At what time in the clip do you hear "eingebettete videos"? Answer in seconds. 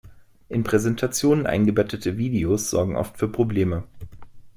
1.45-2.71